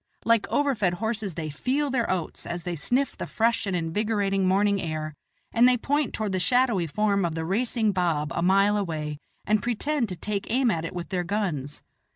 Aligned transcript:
Like 0.25 0.49
overfed 0.49 0.95
horses 0.95 1.35
they 1.35 1.51
"feel 1.51 1.91
their 1.91 2.09
oats" 2.09 2.47
as 2.47 2.63
they 2.63 2.75
sniff 2.75 3.15
the 3.15 3.27
fresh 3.27 3.67
and 3.67 3.75
invigorating 3.75 4.47
morning 4.47 4.81
air, 4.81 5.13
and 5.53 5.69
they 5.69 5.77
point 5.77 6.11
toward 6.11 6.31
the 6.31 6.39
shadowy 6.39 6.87
form 6.87 7.23
of 7.23 7.35
the 7.35 7.45
racing 7.45 7.91
baab 7.91 8.31
a 8.33 8.41
mile 8.41 8.77
away, 8.77 9.19
and 9.45 9.61
pretend 9.61 10.09
to 10.09 10.15
take 10.15 10.49
aim 10.49 10.71
at 10.71 10.85
it 10.85 10.95
with 10.95 11.09
their 11.09 11.23
guns. 11.23 11.83